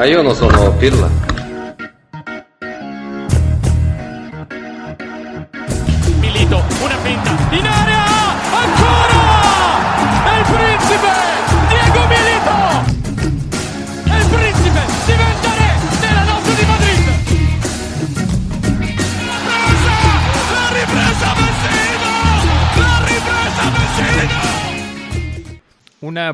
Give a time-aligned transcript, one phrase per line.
[0.00, 1.29] Ma io non sono Pirla.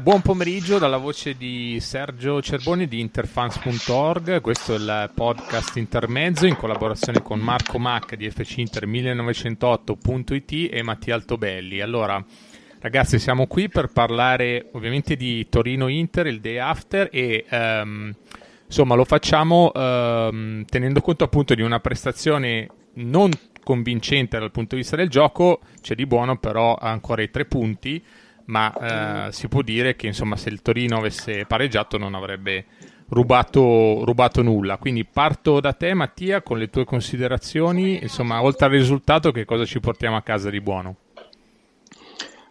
[0.07, 6.55] Buon pomeriggio dalla voce di Sergio Cerboni di interfans.org, questo è il podcast intermezzo in
[6.55, 11.81] collaborazione con Marco Mac di fcinter1908.it e Mattia Altobelli.
[11.81, 12.25] Allora,
[12.79, 18.15] ragazzi, siamo qui per parlare ovviamente di Torino-Inter, il day after e um,
[18.65, 23.33] insomma lo facciamo um, tenendo conto appunto di una prestazione non
[23.65, 28.01] convincente dal punto di vista del gioco, c'è di buono però ancora i tre punti
[28.47, 32.65] ma eh, si può dire che insomma, se il Torino avesse pareggiato non avrebbe
[33.09, 34.79] rubato, rubato, nulla.
[34.79, 39.65] Quindi parto da te Mattia con le tue considerazioni, insomma oltre al risultato che cosa
[39.65, 40.97] ci portiamo a casa di buono?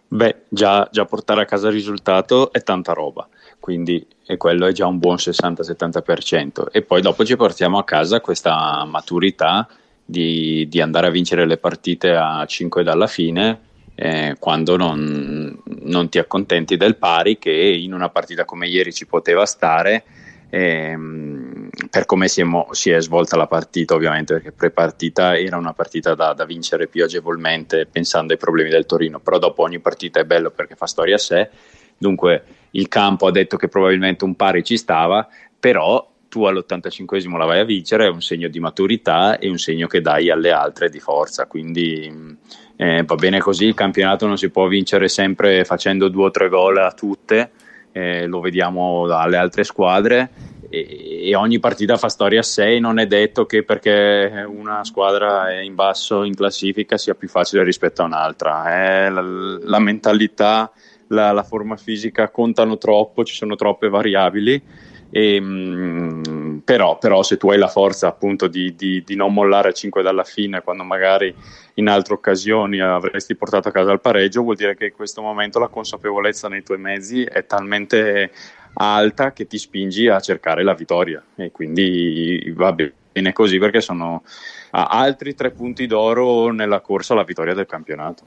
[0.08, 4.86] Beh, già, già portare a casa il risultato è tanta roba, quindi quello è già
[4.86, 9.68] un buon 60-70% e poi dopo ci portiamo a casa questa maturità
[10.04, 13.65] di, di andare a vincere le partite a 5 dalla fine
[13.96, 19.06] eh, quando non, non, ti accontenti del pari che in una partita come ieri ci
[19.06, 20.04] poteva stare
[20.50, 25.56] ehm, per come si è, mo- si è, svolta la partita ovviamente perché pre-partita era
[25.56, 29.18] una partita da, da, vincere più agevolmente pensando ai problemi del Torino.
[29.18, 31.48] Però dopo ogni partita è bello perché fa storia a sé.
[31.96, 35.26] Dunque il campo ha detto che probabilmente un pari ci stava
[35.58, 39.86] però tu all'85esimo la vai a vincere è un segno di maturità e un segno
[39.86, 41.46] che dai alle altre di forza.
[41.46, 42.36] Quindi
[42.76, 46.48] eh, va bene così, il campionato non si può vincere sempre facendo due o tre
[46.48, 47.50] gol a tutte,
[47.92, 50.54] eh, lo vediamo dalle altre squadre.
[50.68, 55.48] E, e, ogni partita fa storia a sé, non è detto che perché una squadra
[55.48, 60.70] è in basso in classifica sia più facile rispetto a un'altra, eh, la, la, mentalità,
[61.08, 64.60] la, la forma fisica contano troppo, ci sono troppe variabili
[65.08, 66.22] e, mh,
[66.66, 70.02] però, però, se tu hai la forza appunto di, di, di, non mollare a 5
[70.02, 71.32] dalla fine quando magari
[71.74, 75.60] in altre occasioni avresti portato a casa il pareggio vuol dire che in questo momento
[75.60, 78.32] la consapevolezza nei tuoi mezzi è talmente
[78.74, 84.24] alta che ti spingi a cercare la vittoria e quindi va bene così perché sono
[84.70, 88.26] altri tre punti d'oro nella corsa alla vittoria del campionato.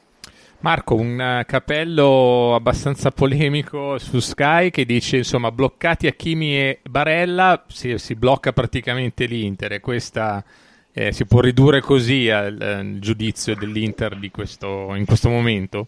[0.62, 7.64] Marco, un eh, capello abbastanza polemico su Sky che dice insomma bloccati Hakimi e Barella
[7.70, 10.44] si, si blocca praticamente l'Inter e questa
[10.92, 15.88] eh, si può ridurre così al, al giudizio dell'Inter di questo, in questo momento?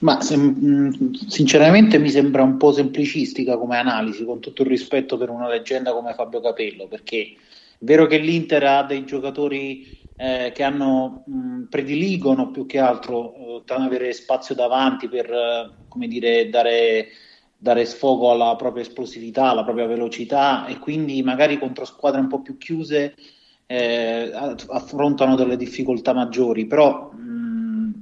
[0.00, 5.16] Ma se, mm, sinceramente mi sembra un po' semplicistica come analisi, con tutto il rispetto
[5.16, 7.36] per una leggenda come Fabio Capello, perché è
[7.78, 13.74] vero che l'Inter ha dei giocatori eh, che hanno, mh, prediligono più che altro eh,
[13.74, 17.08] avere spazio davanti per eh, come dire, dare,
[17.56, 22.42] dare sfogo alla propria esplosività, alla propria velocità e quindi magari contro squadre un po'
[22.42, 23.14] più chiuse
[23.66, 24.30] eh,
[24.68, 27.92] affrontano delle difficoltà maggiori, però mh,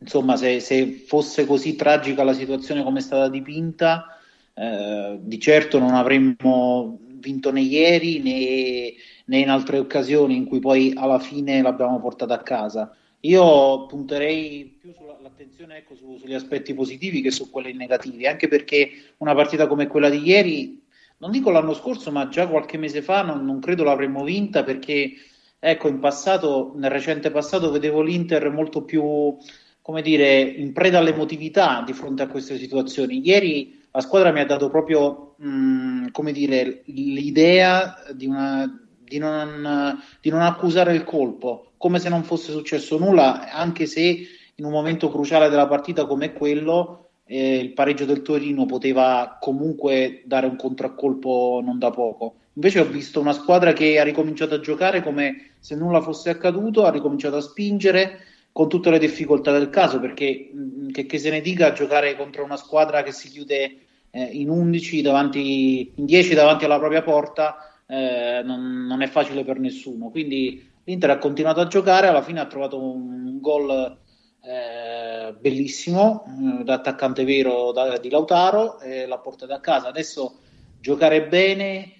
[0.00, 4.18] insomma se, se, fosse così tragica la situazione come è stata dipinta,
[4.54, 8.92] eh, di certo non avremmo vinto né ieri né
[9.28, 12.94] né in altre occasioni in cui poi alla fine l'abbiamo portata a casa.
[13.20, 18.90] Io punterei più sull'attenzione ecco, su, sugli aspetti positivi che su quelli negativi, anche perché
[19.18, 20.82] una partita come quella di ieri,
[21.18, 25.12] non dico l'anno scorso, ma già qualche mese fa non, non credo l'avremmo vinta perché
[25.58, 29.36] ecco, in passato, nel recente passato, vedevo l'Inter molto più,
[29.82, 33.20] come dire, in preda all'emotività di fronte a queste situazioni.
[33.26, 40.00] Ieri la squadra mi ha dato proprio, mh, come dire, l'idea di una di non,
[40.20, 44.70] di non accusare il colpo, come se non fosse successo nulla, anche se in un
[44.70, 50.56] momento cruciale della partita come quello eh, il pareggio del Torino poteva comunque dare un
[50.56, 52.34] contraccolpo non da poco.
[52.54, 56.84] Invece ho visto una squadra che ha ricominciato a giocare come se nulla fosse accaduto,
[56.84, 61.30] ha ricominciato a spingere con tutte le difficoltà del caso, perché mm, che, che se
[61.30, 63.78] ne dica giocare contro una squadra che si chiude
[64.10, 69.44] eh, in 11 davanti, in 10 davanti alla propria porta eh, non, non, è facile
[69.44, 70.10] per nessuno.
[70.10, 73.98] Quindi l'Inter ha continuato a giocare, alla fine ha trovato un gol
[74.42, 76.24] eh, bellissimo
[76.60, 79.88] eh, da attaccante vero da, di Lautaro e l'ha portato a casa.
[79.88, 80.38] Adesso
[80.80, 81.94] giocare bene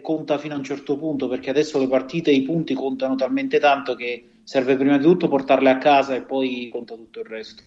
[0.00, 3.94] conta fino a un certo punto perché adesso le partite, i punti contano talmente tanto
[3.94, 7.62] che serve prima di tutto portarle a casa e poi conta tutto il resto.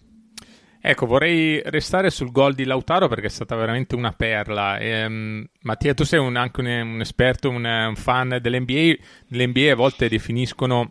[0.84, 4.78] Ecco, vorrei restare sul gol di Lautaro perché è stata veramente una perla.
[4.78, 8.94] E, um, Mattia, tu sei un, anche un, un esperto, un, un, fan dell'NBA.
[9.28, 10.90] L'NBA a volte definiscono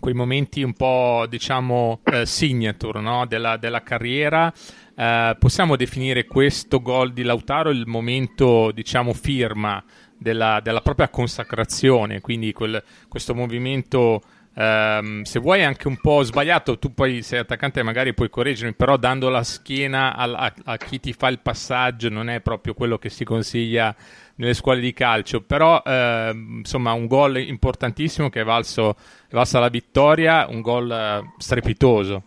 [0.00, 3.24] quei momenti un po', diciamo, eh, signature no?
[3.26, 4.52] della, della, carriera.
[4.96, 9.80] Eh, possiamo definire questo gol di Lautaro il momento, diciamo, firma
[10.18, 14.20] della, della propria consacrazione, quindi quel, questo movimento
[14.54, 18.98] Um, se vuoi anche un po' sbagliato, tu poi sei attaccante magari puoi correggermi, però
[18.98, 22.98] dando la schiena a, a, a, chi ti fa il passaggio non è proprio quello
[22.98, 23.94] che si consiglia
[24.34, 28.90] nelle scuole di calcio, però uh, insomma un gol importantissimo che è valso,
[29.26, 32.24] è valsa la vittoria, un gol uh, strepitoso.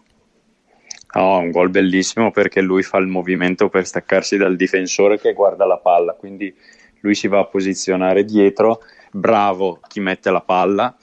[1.14, 5.66] No, un gol bellissimo perché lui fa il movimento per staccarsi dal difensore che guarda
[5.66, 6.54] la palla, quindi
[7.02, 8.82] lui si va a posizionare dietro,
[9.12, 10.96] bravo chi mette la palla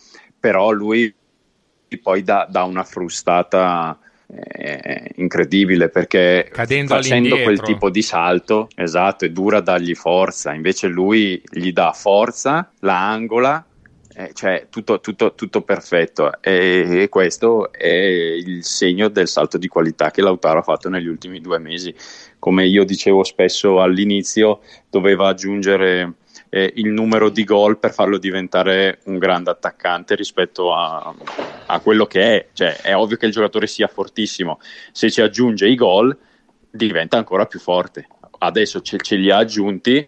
[0.42, 1.14] però lui
[2.02, 3.96] poi dà, dà una frustata
[4.26, 10.88] eh, incredibile perché Cadendo facendo quel tipo di salto esatto è dura dargli forza invece
[10.88, 13.64] lui gli dà forza la angola
[14.14, 16.42] eh, cioè tutto, tutto, tutto perfetto.
[16.42, 21.06] E, e, questo è il segno del salto di qualità che Lautaro ha fatto negli
[21.06, 21.94] ultimi due mesi.
[22.38, 24.60] Come io dicevo spesso all'inizio
[24.90, 26.16] doveva aggiungere
[26.54, 31.14] eh, il numero di gol per farlo diventare un grande attaccante rispetto a,
[31.64, 32.48] a, quello che è.
[32.52, 34.60] Cioè, è ovvio che il giocatore sia fortissimo,
[34.92, 36.14] se ci aggiunge i gol
[36.70, 38.06] diventa ancora più forte.
[38.38, 40.06] Adesso ce, ce li ha aggiunti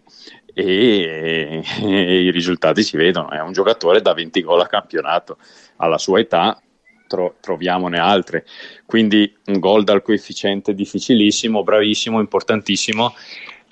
[0.52, 3.30] e, e, i risultati si vedono.
[3.30, 5.38] È un giocatore da 20 gol a campionato.
[5.76, 6.60] Alla sua età
[7.06, 8.44] tro- troviamone altre.
[8.84, 13.14] Quindi un gol dal coefficiente difficilissimo, bravissimo, importantissimo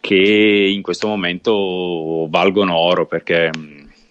[0.02, 0.16] che
[0.74, 3.50] in questo momento valgono oro perché,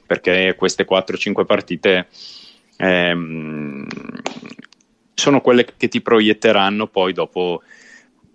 [0.08, 2.08] perché queste 4-5 partite
[2.78, 3.86] ehm,
[5.14, 7.62] sono quelle che ti proietteranno poi dopo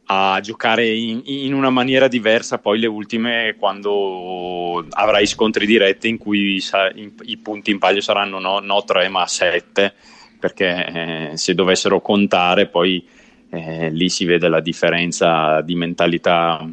[0.08, 6.19] a giocare in, in, una maniera diversa poi le ultime quando avrai scontri diretti in
[6.19, 9.94] cui sa, in, i punti in palio saranno no, no 3 ma 7
[10.38, 13.02] perché eh, se dovessero contare poi
[13.49, 16.69] eh, lì si vede la differenza di mentalità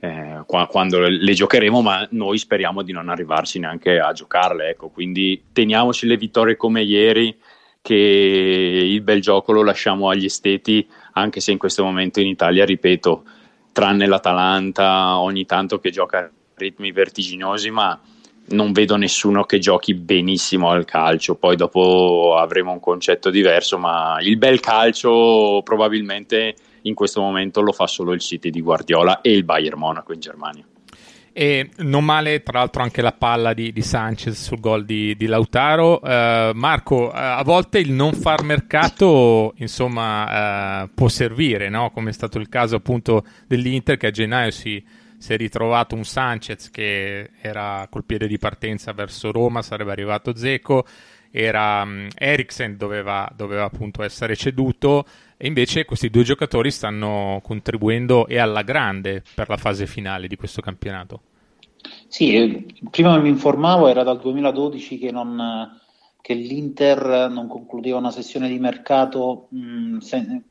[0.00, 4.68] eh, quando le giocheremo, ma noi speriamo di non arrivarci neanche a giocarle.
[4.70, 4.88] Ecco.
[4.88, 7.36] Quindi teniamoci le vittorie come ieri,
[7.82, 12.64] che il bel gioco lo lasciamo agli esteti, anche se in questo momento in Italia,
[12.64, 13.24] ripeto,
[13.72, 17.98] tranne l'Atalanta, ogni tanto che gioca a ritmi vertiginosi, ma
[18.50, 21.34] non vedo nessuno che giochi benissimo al calcio.
[21.34, 27.72] Poi dopo avremo un concetto diverso, ma il bel calcio probabilmente in questo momento lo
[27.72, 30.64] fa solo il City di Guardiola e il Bayern Monaco in Germania.
[31.40, 35.26] E non male, tra l'altro, anche la palla di, di Sanchez sul gol di, di
[35.26, 36.00] Lautaro.
[36.02, 41.90] Uh, Marco, uh, a volte il non far mercato, insomma, uh, può servire, no?
[41.90, 44.84] come è stato il caso appunto dell'Inter che a gennaio si,
[45.16, 50.34] si, è ritrovato un Sanchez che era col piede di partenza verso Roma, sarebbe arrivato
[50.34, 50.84] Zeco,
[51.30, 55.06] era um, Eriksen, doveva, doveva appunto essere ceduto
[55.40, 60.36] e invece questi due giocatori stanno contribuendo e alla grande per la fase finale di
[60.36, 61.20] questo campionato.
[62.08, 65.80] Sì, eh, prima mi informavo, era dal 2012 che, non,
[66.20, 70.42] che l'Inter non concludeva una sessione di mercato mh, mm, sen,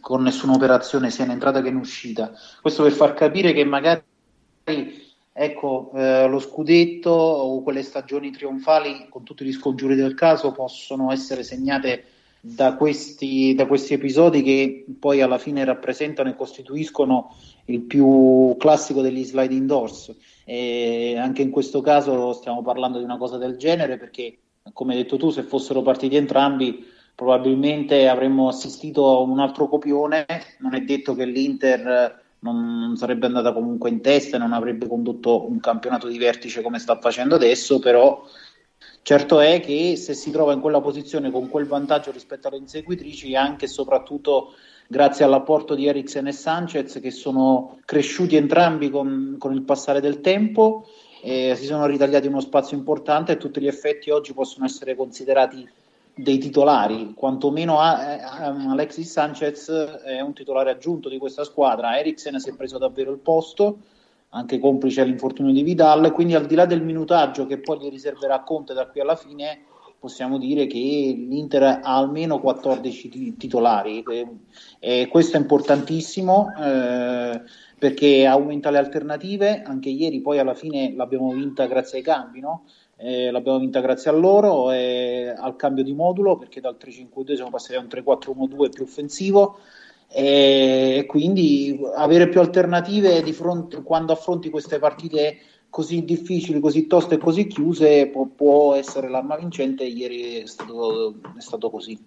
[0.00, 2.32] con nessuna operazione sia in entrata che in uscita.
[2.62, 4.02] Questo per far capire che magari
[5.34, 11.12] ecco, eh, lo scudetto o quelle stagioni trionfali, con tutti gli scongiuri del caso, possono
[11.12, 12.04] essere segnate
[12.46, 17.34] da questi, da questi episodi che poi alla fine rappresentano e costituiscono
[17.66, 20.14] il più classico degli sliding doors.
[20.44, 24.36] E anche in questo caso stiamo parlando di una cosa del genere perché,
[24.74, 26.84] come hai detto tu, se fossero partiti entrambi
[27.14, 30.26] probabilmente avremmo assistito a un altro copione.
[30.58, 34.86] Non è detto che l'Inter non, non sarebbe andata comunque in testa e non avrebbe
[34.86, 38.22] condotto un campionato di vertice come sta facendo adesso, però
[39.04, 43.36] Certo è che se si trova in quella posizione con quel vantaggio rispetto alle inseguitrici,
[43.36, 44.54] anche e soprattutto
[44.86, 50.22] grazie all'apporto di Eriksen e Sanchez, che sono cresciuti entrambi con, con il passare del
[50.22, 50.86] tempo,
[51.22, 55.68] eh, si sono ritagliati uno spazio importante e tutti gli effetti oggi possono essere considerati
[56.14, 62.40] dei titolari, quantomeno a, a Alexis Sanchez è un titolare aggiunto di questa squadra, Eriksen
[62.40, 63.80] si è preso davvero il posto
[64.34, 68.42] anche complice l'infortunio di Vidal, quindi al di là del minutaggio che poi gli riserverà
[68.42, 69.60] Conte da qui alla fine,
[69.98, 74.02] possiamo dire che l'Inter ha almeno 14 titolari.
[74.80, 77.40] E questo è importantissimo eh,
[77.78, 82.64] perché aumenta le alternative, anche ieri poi alla fine l'abbiamo vinta grazie ai cambi, no?
[82.96, 87.50] eh, l'abbiamo vinta grazie a loro e al cambio di modulo perché dal 3-5-2 siamo
[87.50, 89.58] passati a un 3-4-1-2 più offensivo
[90.16, 97.18] e quindi avere più alternative fronte, quando affronti queste partite così difficili, così toste e
[97.18, 99.82] così chiuse può, può essere l'arma vincente.
[99.82, 101.98] Ieri è stato, è stato così.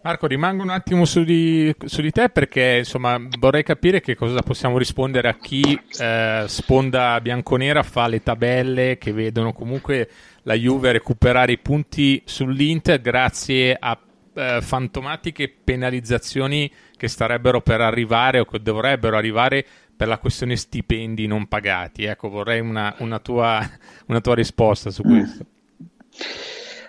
[0.00, 4.40] Marco, rimango un attimo su di, su di, te perché insomma vorrei capire che cosa
[4.40, 10.08] possiamo rispondere a chi eh, sponda bianconera fa le tabelle che vedono comunque
[10.42, 13.96] la Juve recuperare i punti sull'Inter grazie a
[14.34, 16.70] eh, fantomatiche penalizzazioni
[17.02, 19.66] che starebbero per arrivare o che dovrebbero arrivare
[19.96, 22.04] per la questione stipendi non pagati.
[22.04, 23.60] Ecco, vorrei una, una, tua,
[24.06, 25.44] una tua, risposta su questo.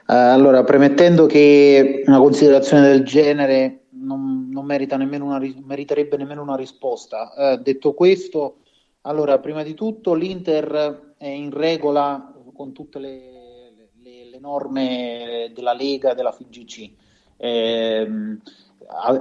[0.06, 6.44] Uh, allora, premettendo che una considerazione del genere non, non merita nemmeno una, meriterebbe nemmeno
[6.44, 7.34] una risposta.
[7.36, 8.58] Uh, detto questo,
[9.02, 15.74] allora, prima di tutto l'Inter è in regola con tutte le, le, le norme della
[15.74, 16.92] Lega, della FIGC.
[17.36, 18.08] Eh,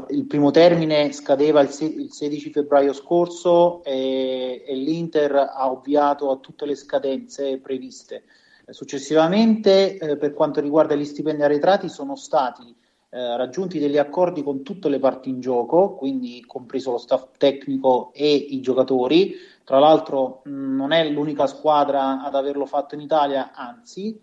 [0.09, 6.67] il primo termine scadeva il, 16 febbraio scorso e, e, l'Inter ha ovviato a tutte
[6.67, 8.25] le scadenze previste.
[8.69, 12.75] Successivamente, eh, per quanto riguarda gli stipendi arretrati, sono stati
[13.11, 18.11] eh, raggiunti degli accordi con tutte le parti in gioco, quindi compreso lo staff tecnico
[18.15, 19.35] e i giocatori.
[19.65, 24.19] Tra l'altro, mh, non è l'unica squadra ad averlo fatto in Italia, anzi,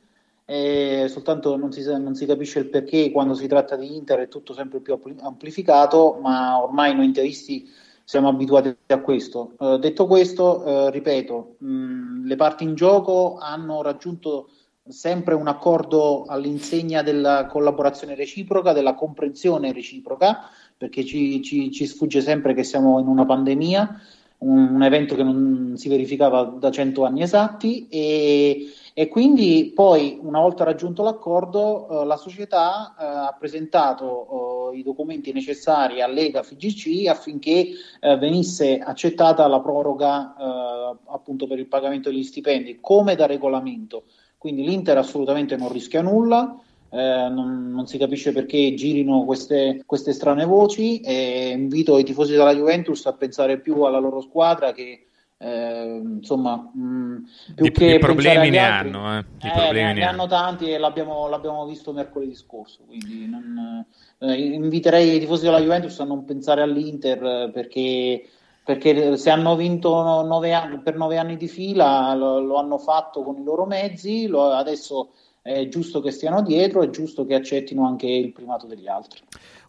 [0.51, 4.27] eh, soltanto non si, non si, capisce il perché quando si tratta di Inter è
[4.27, 7.69] tutto sempre più amplificato, ma ormai noi interisti
[8.03, 9.51] siamo abituati a questo.
[9.59, 14.49] Eh, detto questo, eh, ripeto, mh, le parti in gioco hanno raggiunto
[14.87, 22.21] sempre un accordo all'insegna della collaborazione reciproca, della comprensione reciproca, perché ci, ci, ci sfugge
[22.21, 24.01] sempre che siamo in una pandemia,
[24.39, 30.19] un, un evento che non si verificava da cento anni esatti e e quindi poi,
[30.21, 36.07] una volta raggiunto l'accordo, eh, la società eh, ha presentato eh, i documenti necessari a
[36.07, 37.69] Lega FGC affinché
[37.99, 44.03] eh, venisse accettata la proroga eh, appunto per il pagamento degli stipendi, come da regolamento.
[44.37, 46.59] Quindi l'Inter assolutamente non rischia nulla.
[46.91, 52.31] Eh, non, non, si capisce perché girino queste, queste strane voci e invito i tifosi
[52.31, 55.08] della Juventus a pensare più alla loro squadra che
[55.41, 57.15] eh, insomma, mh, mm,
[57.55, 59.19] più di, che di problemi ne altri, hanno, eh.
[59.19, 62.83] Eh, problemi ne, ne, hanno tanti e l'abbiamo, l'abbiamo, visto mercoledì scorso.
[62.85, 63.85] Quindi non,
[64.19, 68.27] eh, inviterei i tifosi della Juventus a non pensare all'Inter perché,
[68.65, 73.23] perché se hanno vinto nove anni, per nove anni di fila lo, lo hanno fatto
[73.23, 74.27] con i loro mezzi.
[74.27, 78.87] Lo, adesso è giusto che stiano dietro, è giusto che accettino anche il primato degli
[78.87, 79.21] altri.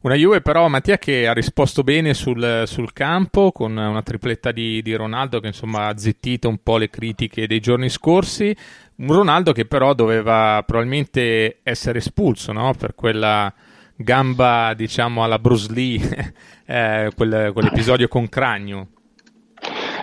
[0.02, 4.80] Una Juve però, Mattia, che ha risposto bene sul, sul campo con una tripletta di,
[4.82, 8.56] di, Ronaldo che insomma ha zittito un po' le critiche dei giorni scorsi.
[8.96, 12.72] Un Ronaldo che però doveva probabilmente essere espulso no?
[12.78, 13.52] per quella
[13.94, 16.34] gamba, diciamo, alla Bruce Lee,
[16.64, 18.88] eh, quel, quell'episodio con Cragno.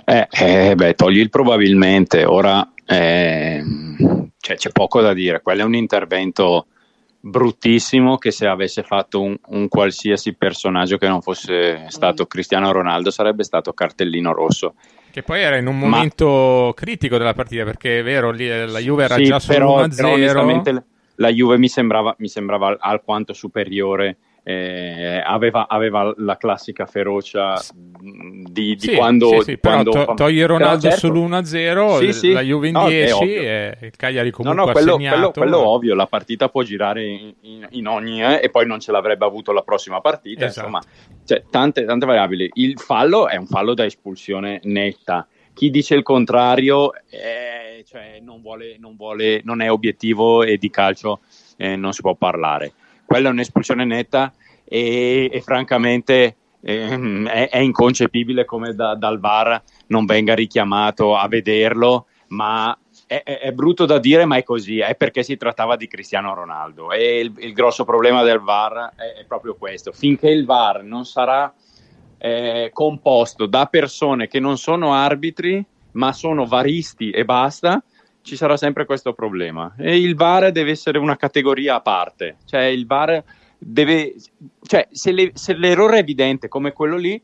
[0.06, 3.64] Eh, eh, beh, togli il probabilmente, ora eh,
[4.40, 6.68] cioè, c'è poco da dire, quello è un intervento
[7.20, 12.28] bruttissimo che se avesse fatto un, un, qualsiasi personaggio che non fosse stato mm.
[12.28, 14.76] Cristiano Ronaldo sarebbe stato cartellino rosso.
[15.12, 16.74] Che poi era in un momento Ma...
[16.74, 19.96] critico della partita perché è vero, lì, la Juve era sì, già solo però, 1-0.
[19.96, 24.18] Però onestamente la Juve mi sembrava, mi sembrava alquanto superiore
[24.50, 27.62] eh, aveva, aveva, la classica ferocia
[28.00, 32.68] di, di sì, quando, sì, sì, quando to, togli Ronaldo certo, sull'1-0 sì, la Juve
[32.68, 36.48] in no, 10 e il Cagliari comunque no, no, quello, quello, quello, ovvio la partita
[36.48, 40.00] può girare in, in, in ogni eh, e poi non ce l'avrebbe avuto la prossima
[40.00, 40.68] partita esatto.
[40.68, 40.82] insomma.
[41.26, 42.50] Cioè, tante, tante variabili.
[42.54, 45.28] Il fallo è un fallo da espulsione netta.
[45.54, 50.70] Chi dice il contrario eh, cioè, non, vuole, non, vuole, non è obiettivo e di
[50.70, 51.20] calcio
[51.58, 52.72] eh, non si può parlare
[53.08, 54.32] quella è un'espulsione netta
[54.66, 61.28] e, e francamente ehm, è, è, inconcepibile come da, dal VAR non venga richiamato a
[61.28, 65.88] vederlo, ma è, è, brutto da dire, ma è così, è perché si trattava di
[65.88, 66.92] Cristiano Ronaldo.
[66.92, 71.06] E il, il grosso problema del VAR è, è, proprio questo, finché il VAR non
[71.06, 71.52] sarà
[72.18, 77.82] eh, composto da persone che non sono arbitri, ma sono varisti e basta,
[78.28, 79.74] ci sarà sempre questo problema.
[79.78, 83.24] E il VAR deve essere una categoria a parte, cioè il VAR
[83.58, 84.16] deve,
[84.62, 87.20] cioè se, le, se l'errore è evidente come quello lì,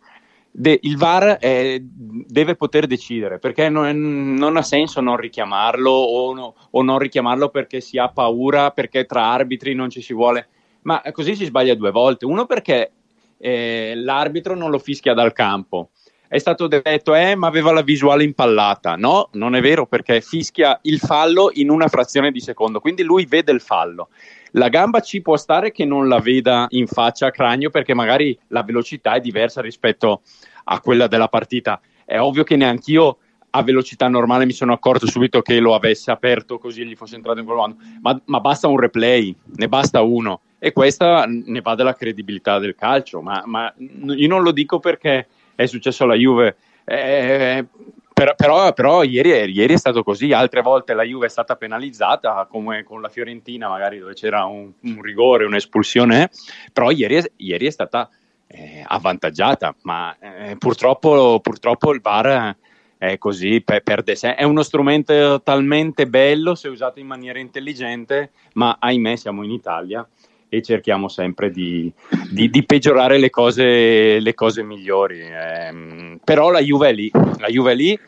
[0.50, 6.34] de, il VAR è, deve poter decidere perché non, non, ha senso non richiamarlo o,
[6.34, 10.48] no, o, non richiamarlo perché si ha paura, perché tra arbitri non ci si vuole.
[10.84, 12.26] Ma così si sbaglia due volte.
[12.26, 12.92] Uno perché
[13.38, 15.90] eh, l'arbitro non lo fischia dal campo
[16.34, 18.96] è stato detto, eh, ma aveva la visuale impallata.
[18.96, 23.26] No, non è vero perché fischia il fallo in una frazione di secondo, quindi lui
[23.26, 24.10] vede il fallo.
[24.54, 28.36] la gamba ci può stare che non la veda in faccia a cranio perché magari
[28.48, 30.22] la velocità è diversa rispetto
[30.64, 31.80] a quella della partita.
[32.04, 33.18] È ovvio che neanch'io
[33.52, 37.14] a velocità normale mi sono accorto subito che lo avesse aperto così e gli fosse
[37.14, 41.62] entrato in quel modo, ma, ma basta un replay, ne basta uno e questa ne
[41.62, 46.16] va della credibilità del calcio, ma, ma io non lo dico perché è successo alla
[46.16, 46.56] Juve,
[46.86, 47.66] eh,
[48.14, 52.48] per, però, però ieri, ieri, è stato così, altre volte la Juve è stata penalizzata,
[52.50, 56.30] come con la Fiorentina magari dove c'era un, un rigore, un'espulsione,
[56.72, 58.10] però ieri, ieri è stata
[58.48, 62.56] eh, avvantaggiata, ma eh, purtroppo, purtroppo il VAR
[62.98, 64.36] è così, perde sé.
[64.36, 70.08] È uno strumento talmente bello se usato in maniera intelligente, ma ahimè siamo in Italia
[70.54, 71.92] e cerchiamo sempre di,
[72.30, 75.20] di, di peggiorare le cose, le cose migliori.
[75.20, 78.00] Eh, però la Juve è lì, la Juve è lì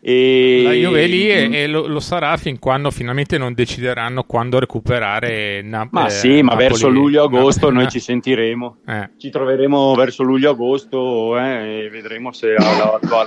[0.00, 0.62] e...
[0.64, 5.62] La Juve lì e, e lo, lo, sarà fin quando finalmente non decideranno quando recuperare
[5.62, 6.02] Napoli.
[6.02, 7.82] Ma sì, eh, ma Napoli, verso luglio-agosto Napoli.
[7.82, 8.76] noi ci sentiremo.
[8.88, 9.10] Eh.
[9.16, 12.54] Ci troveremo verso luglio-agosto eh, e vedremo se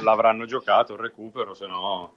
[0.01, 2.13] l'avranno giocato il recupero, se no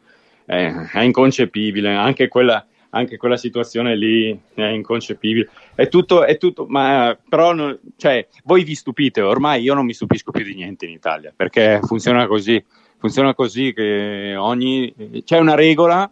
[0.46, 1.94] è inconcepibile.
[1.94, 5.50] Anche quella, anche quella situazione lì è inconcepibile.
[5.76, 9.92] È tutto, è tutto ma però non, cioè, voi vi stupite, ormai io non mi
[9.92, 12.64] stupisco più di niente in Italia perché funziona così
[12.98, 16.10] funziona così che ogni c'è una regola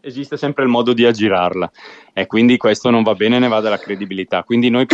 [0.00, 1.70] esiste sempre il modo di aggirarla
[2.12, 4.42] e quindi questo non va bene ne va della credibilità.
[4.42, 4.86] Quindi noi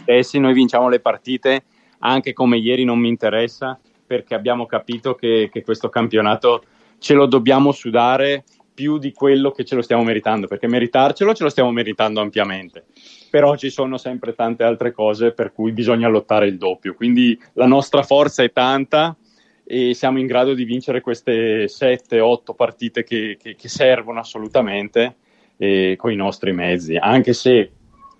[0.00, 1.64] stessi noi vinciamo le partite
[2.00, 6.64] anche come ieri non mi interessa perché abbiamo capito che, che questo campionato
[6.98, 11.44] ce lo dobbiamo sudare più di quello che ce lo stiamo meritando perché meritarcelo ce
[11.44, 12.86] lo stiamo meritando ampiamente
[13.32, 17.66] però ci sono sempre tante altre cose per cui bisogna lottare il doppio quindi la
[17.66, 19.16] nostra forza è tanta
[19.64, 25.16] e siamo in grado di vincere queste 7-8 partite che, che, che, servono assolutamente
[25.56, 27.70] eh, con i nostri mezzi, anche se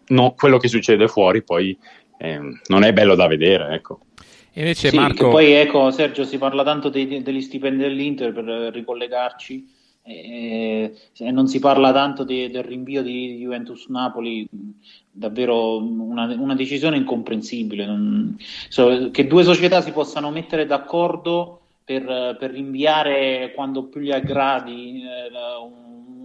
[0.07, 1.77] no, quello che succede fuori poi
[2.19, 3.75] eh, non è bello da vedere.
[3.75, 4.01] Ecco.
[4.55, 5.29] Invece sì, Marco...
[5.29, 10.93] Poi ecco Sergio si parla tanto dei, degli stipendi dell'Inter per ricollegarci e,
[11.31, 14.49] non si parla tanto di, del rinvio di Juventus-Napoli,
[15.11, 17.87] davvero una, una decisione incomprensibile.
[17.87, 18.37] Non,
[18.69, 25.03] so, che due società si possano mettere d'accordo per, per rinviare quando più gli aggradi
[25.03, 25.31] eh,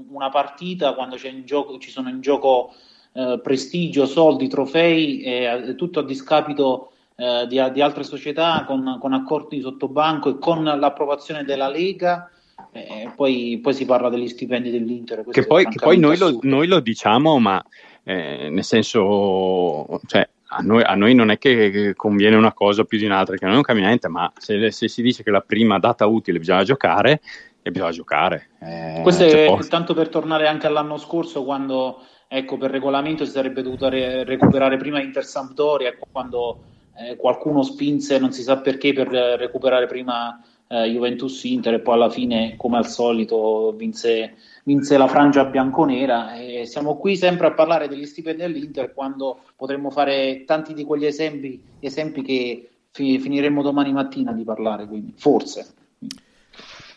[0.09, 2.73] una partita, quando gioco, ci sono in gioco
[3.13, 9.13] eh, prestigio, soldi, trofei, eh, tutto a discapito eh, di, di, altre società con, con
[9.13, 12.31] accordi sottobanco e con l'approvazione della Lega
[12.71, 15.23] eh, poi, poi, si parla degli stipendi dell'Inter.
[15.29, 17.63] Che poi, che poi noi, lo, noi, lo, diciamo, ma
[18.03, 22.97] eh, nel senso, cioè, a noi, a noi, non è che conviene una cosa più
[22.97, 26.05] di un'altra, che non cambia niente, ma se, se, si dice che la prima data
[26.05, 27.21] utile bisogna giocare,
[27.67, 28.49] e bisogna giocare.
[28.59, 29.69] Eh, Questo è posto.
[29.69, 34.77] tanto per tornare anche all'anno scorso, quando ecco, per regolamento si sarebbe dovuto re- recuperare
[34.77, 36.63] prima Inter Sampdoria, quando
[36.97, 41.93] eh, qualcuno spinse, non si sa perché, per recuperare prima eh, Juventus Inter e poi
[41.95, 46.35] alla fine come al solito vinse, vinse la frangia bianconera.
[46.35, 51.05] E siamo qui sempre a parlare degli stipendi dell'Inter quando potremmo fare tanti di quegli
[51.05, 55.73] esempi, esempi che fi- finiremo domani mattina di parlare quindi forse.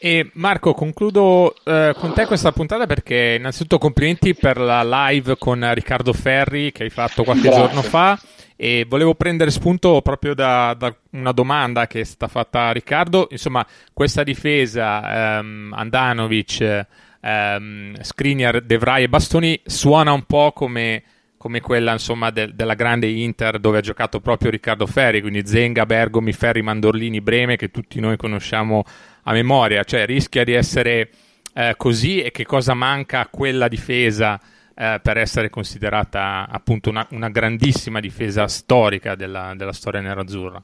[0.03, 5.69] E Marco, concludo eh, con te questa puntata perché innanzitutto complimenti per la live con
[5.75, 7.61] Riccardo Ferri che hai fatto qualche Grazie.
[7.61, 8.19] giorno fa
[8.63, 13.29] e volevo prendere spunto proprio da, da, una domanda che è stata fatta a Riccardo.
[13.31, 16.87] Insomma, questa difesa, ehm, Andanovic,
[17.23, 21.03] ehm, Skriniar, De Vrij e Bastoni suona un po' come,
[21.39, 25.87] come quella insomma, de, della grande Inter dove ha giocato proprio Riccardo Ferri, quindi Zenga,
[25.87, 28.85] Bergomi, Ferri, Mandorlini, Breme, che tutti noi conosciamo
[29.23, 29.85] a memoria.
[29.85, 31.09] Cioè, rischia di essere
[31.55, 34.39] eh, così e che cosa manca a quella difesa?
[34.81, 40.63] Eh, per essere considerata appunto una, una grandissima difesa storica della, della, storia nerazzurra.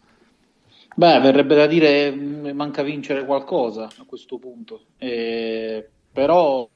[0.94, 6.66] Beh, verrebbe da dire mm, manca vincere qualcosa a questo punto, eh, però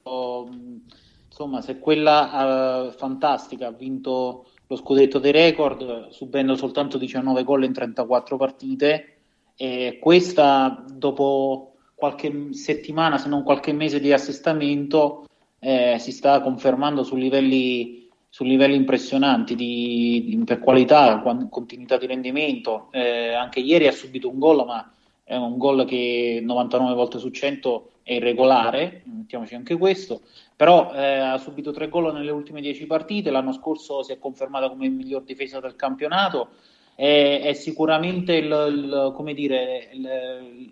[1.31, 7.65] insomma se quella uh, fantastica ha vinto lo scudetto dei record subendo soltanto 19 gol
[7.65, 9.17] in 34 partite
[9.57, 15.25] e questa dopo qualche settimana se non qualche mese di assestamento
[15.61, 22.07] eh, si sta confermando su livelli, su livelli impressionanti di, di, per qualità, continuità di
[22.07, 22.89] rendimento.
[22.91, 24.93] Eh, anche ieri ha subito un gol, ma
[25.23, 30.23] è un gol che 99 volte su 100 è irregolare, mettiamoci anche questo.
[30.57, 34.69] Però eh, ha subito tre gol nelle ultime 10 partite, l'anno scorso si è confermata
[34.69, 36.49] come miglior difesa del campionato.
[36.95, 40.71] È, è sicuramente il, il, dire, il,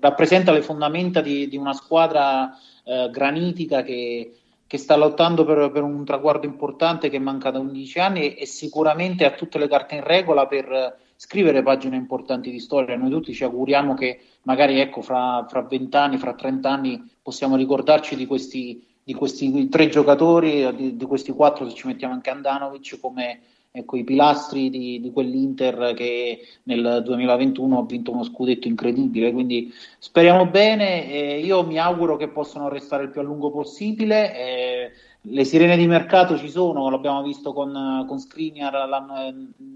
[0.00, 4.34] rappresenta le fondamenta di, di una squadra eh, granitica che,
[4.66, 8.46] che sta lottando per, per, un traguardo importante che manca da 11 anni e, e
[8.46, 12.96] sicuramente ha tutte le carte in regola per scrivere pagine importanti di storia.
[12.96, 17.56] Noi tutti ci auguriamo che magari ecco, fra, fra 20 anni, fra 30 anni possiamo
[17.56, 22.30] ricordarci di questi, di questi tre giocatori, di, di, questi quattro se ci mettiamo anche
[22.30, 23.40] Andanovic come
[23.72, 29.32] ecco, i pilastri di, di, quell'Inter che nel 2021 ha vinto uno scudetto incredibile.
[29.32, 31.10] Quindi speriamo bene.
[31.10, 34.36] Eh, io mi auguro che possano restare il più a lungo possibile.
[34.36, 34.90] Eh,
[35.24, 38.88] le sirene di mercato ci sono, l'abbiamo visto con, con Skriniar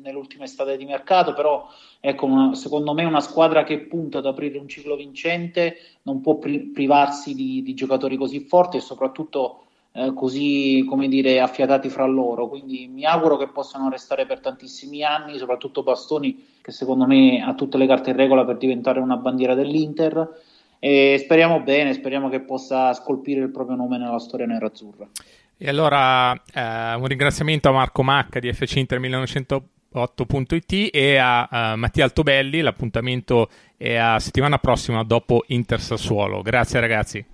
[0.03, 1.69] nell'ultima estate di mercato, però
[2.01, 6.37] ecco, una, secondo me una squadra che punta ad aprire un ciclo vincente non può
[6.37, 9.64] pri- privarsi di, di, giocatori così forti e soprattutto
[9.97, 12.49] eh, così, come dire, affiatati fra loro.
[12.49, 17.55] Quindi mi auguro che possano restare per tantissimi anni, soprattutto Bastoni, che secondo me ha
[17.55, 20.43] tutte le carte in regola per diventare una bandiera dell'Inter
[20.81, 25.09] e speriamo bene, speriamo che possa scolpire il proprio nome nella storia nerazzurra.
[25.57, 31.77] E allora eh, un ringraziamento a Marco Macca di FC Inter 1908.it e a, a
[31.77, 36.43] Mattia Altobelli, l'appuntamento è a settimana prossima dopo Inter Sassuolo.
[36.43, 37.25] Grazie ragazzi.